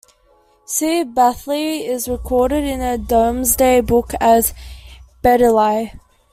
[0.65, 4.51] C Bathley is recorded in the Domesday Book as
[5.23, 5.99] Badeleie.